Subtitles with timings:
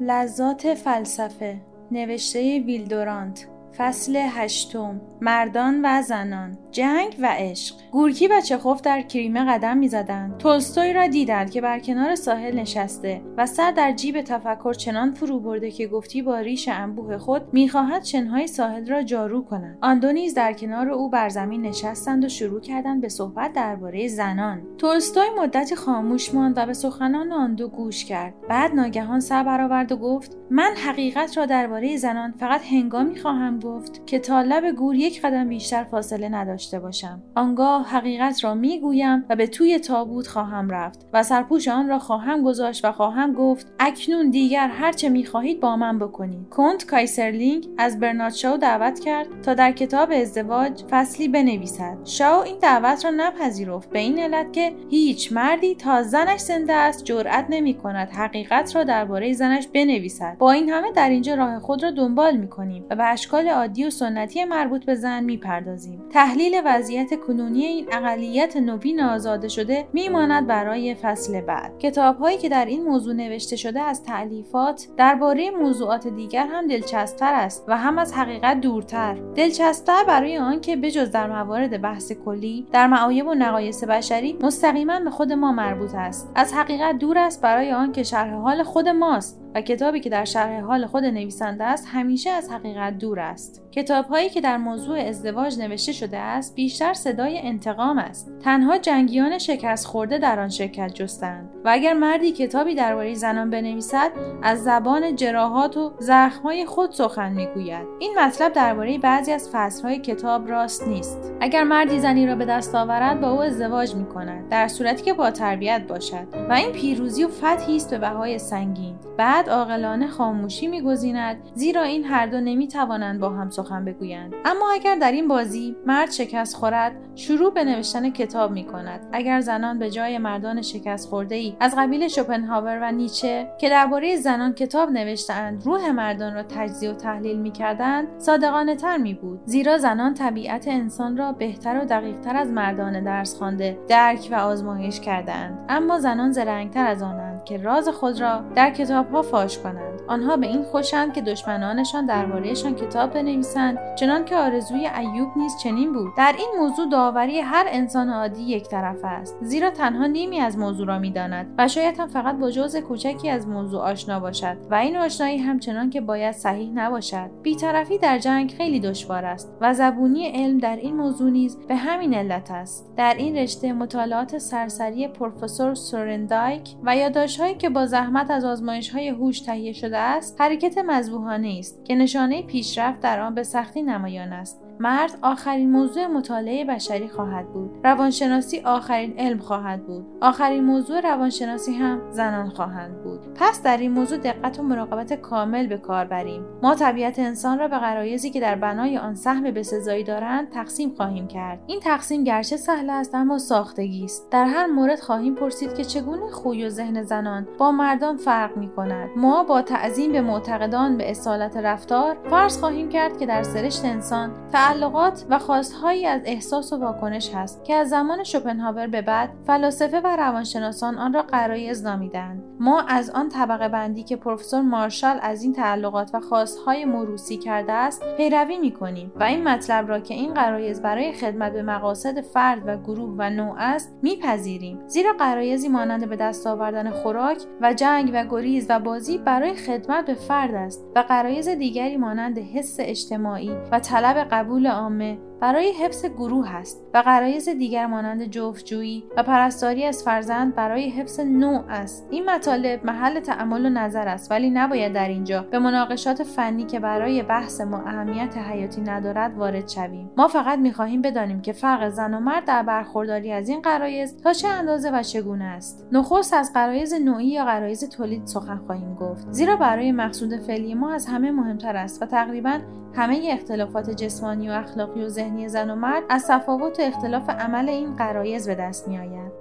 [0.00, 1.56] لذات فلسفه
[1.90, 3.46] نوشته ویلدورانت
[3.78, 6.58] فصل هشتم مردان و زنان.
[6.76, 7.74] جنگ و عشق.
[7.92, 10.38] گورکی و چخوف در کریمه قدم می‌زدند.
[10.38, 15.40] تولستوی را دیدند که بر کنار ساحل نشسته و سر در جیب تفکر چنان فرو
[15.40, 19.78] برده که گفتی با ریش انبوه خود می‌خواهد شنهای ساحل را جارو کند.
[19.80, 24.08] آن دو نیز در کنار او بر زمین نشستند و شروع کردند به صحبت درباره
[24.08, 24.62] زنان.
[24.78, 28.34] تولستوی مدتی خاموش ماند و به سخنان آن دو گوش کرد.
[28.48, 34.06] بعد ناگهان سر برآورد و گفت من حقیقت را درباره زنان فقط هنگامی خواهم گفت
[34.06, 36.28] که تا لب گور یک قدم بیشتر فاصله
[36.66, 37.22] نداشته باشم.
[37.34, 42.42] آنگاه حقیقت را می‌گویم و به توی تابوت خواهم رفت و سرپوش آن را خواهم
[42.42, 46.48] گذاشت و خواهم گفت اکنون دیگر هرچه می‌خواهید با من بکنید.
[46.48, 51.98] کنت کایزرلینگ از برنارد شاو دعوت کرد تا در کتاب ازدواج فصلی بنویسد.
[52.04, 57.04] شاو این دعوت را نپذیرفت به این علت که هیچ مردی تا زنش زنده است
[57.04, 60.36] جرأت نمی کند حقیقت را درباره زنش بنویسد.
[60.38, 63.84] با این همه در اینجا راه خود را دنبال می کنیم و به اشکال عادی
[63.84, 66.02] و سنتی مربوط به زن می‌پردازیم.
[66.10, 71.78] تحلیل وضعیت کنونی این اقلیت نوین آزاده شده میماند برای فصل بعد.
[71.78, 77.34] کتاب هایی که در این موضوع نوشته شده از تألیفات درباره موضوعات دیگر هم دلچسبتر
[77.34, 79.14] است و هم از حقیقت دورتر.
[79.34, 85.10] دلچسبتر برای آنکه بجز در موارد بحث کلی در معایب و نقایص بشری مستقیما به
[85.10, 86.30] خود ما مربوط است.
[86.34, 89.45] از حقیقت دور است برای آنکه شرح حال خود ماست.
[89.56, 93.62] و کتابی که در شرح حال خود نویسنده است همیشه از حقیقت دور است.
[93.72, 98.32] کتاب هایی که در موضوع ازدواج نوشته شده است بیشتر صدای انتقام است.
[98.40, 104.10] تنها جنگیان شکست خورده در آن شرکت جستند و اگر مردی کتابی درباره زنان بنویسد
[104.42, 107.86] از زبان جراحات و زخمهای خود سخن می‌گوید.
[107.98, 111.32] این مطلب درباره بعضی از فصلهای کتاب راست نیست.
[111.40, 115.12] اگر مردی زنی را به دست آورد با او ازدواج می کند در صورتی که
[115.12, 116.26] با تربیت باشد.
[116.48, 118.94] و این پیروزی و فتحی است به بهای سنگین.
[119.16, 124.34] بعد بعد عاقلانه خاموشی میگزیند زیرا این هر دو نمی‌توانند با هم سخن بگویند.
[124.44, 129.40] اما اگر در این بازی مرد شکست خورد شروع به نوشتن کتاب می کند اگر
[129.40, 134.52] زنان به جای مردان شکست خورده ای از قبیل شوپنهاور و نیچه که درباره زنان
[134.52, 140.14] کتاب نوشتهاند روح مردان را تجزیه و تحلیل می‌کردند صادقانه تر می بود زیرا زنان
[140.14, 145.98] طبیعت انسان را بهتر و دقیقتر از مردان درس خوانده درک و آزمایش کردند اما
[145.98, 150.62] زنان زرنگتر از آنند که راز خود را در کتابها فاش کنند آنها به این
[150.62, 156.08] خوشند که دشمنانشان دربارهشان کتاب بنویسند چنان که آرزوی ایوب نیز چنین بود.
[156.16, 160.86] در این موضوع داوری هر انسان عادی یک طرف است زیرا تنها نیمی از موضوع
[160.86, 164.96] را می‌داند و شاید هم فقط با جزء کوچکی از موضوع آشنا باشد و این
[164.96, 167.30] آشنایی همچنان که باید صحیح نباشد.
[167.42, 172.14] بیطرفی در جنگ خیلی دشوار است و زبونی علم در این موضوع نیز به همین
[172.14, 172.92] علت است.
[172.96, 179.40] در این رشته مطالعات سرسری پروفسور سورندایک و یادداشتهایی که با زحمت از آزمایش‌های هوش
[179.40, 184.65] تهیه شده است حرکت مذبوحانه است که نشانه پیشرفت در آن به سختی نمایان است.
[184.80, 187.70] مرد آخرین موضوع مطالعه بشری خواهد بود.
[187.84, 190.06] روانشناسی آخرین علم خواهد بود.
[190.20, 193.20] آخرین موضوع روانشناسی هم زنان خواهند بود.
[193.34, 196.44] پس در این موضوع دقت و مراقبت کامل به کار بریم.
[196.62, 201.28] ما طبیعت انسان را به غرایزی که در بنای آن سهم بسزایی دارند تقسیم خواهیم
[201.28, 201.58] کرد.
[201.66, 204.30] این تقسیم گرچه سهل است اما ساختگی است.
[204.30, 208.68] در هر مورد خواهیم پرسید که چگونه خوی و ذهن زنان با مردان فرق می
[208.68, 209.10] کند.
[209.16, 214.30] ما با تعظیم به معتقدان به اصالت رفتار فرض خواهیم کرد که در سرشت انسان
[214.66, 220.00] تعلقات و خواستهایی از احساس و واکنش هست که از زمان شوپنهاور به بعد فلاسفه
[220.00, 225.42] و روانشناسان آن را قرایز نامیدند ما از آن طبقه بندی که پروفسور مارشال از
[225.42, 230.14] این تعلقات و خواستهای موروسی کرده است پیروی می کنیم و این مطلب را که
[230.14, 234.78] این قرایز برای خدمت به مقاصد فرد و گروه و نوع است میپذیریم.
[234.86, 240.06] زیرا قرایزی مانند به دست آوردن خوراک و جنگ و گریز و بازی برای خدمت
[240.06, 245.18] به فرد است و قرایز دیگری مانند حس اجتماعی و طلب قبول قبول عامه.
[245.40, 251.20] برای حفظ گروه است و قرایز دیگر مانند جفتجویی و پرستاری از فرزند برای حفظ
[251.20, 252.08] نوع است.
[252.10, 256.80] این مطالب محل تعمل و نظر است ولی نباید در اینجا به مناقشات فنی که
[256.80, 260.10] برای بحث ما اهمیت حیاتی ندارد وارد شویم.
[260.16, 264.32] ما فقط می‌خواهیم بدانیم که فرق زن و مرد در برخورداری از این قرایز تا
[264.32, 265.86] چه اندازه و چگونه است.
[265.92, 269.26] نخست از قرایز نوعی یا قرایز تولید سخن خواهیم گفت.
[269.30, 272.58] زیرا برای مقصود فعلی ما از همه مهمتر است و تقریبا
[272.94, 277.68] همه اختلافات جسمانی و اخلاقی و ذهنی زن و مرد از تفاوت و اختلاف عمل
[277.68, 279.32] این قرایز به دست می آید.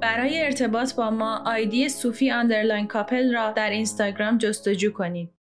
[0.00, 5.37] برای ارتباط با ما آیدی صوفی اندرلاین کاپل را در اینستاگرام جستجو کنید.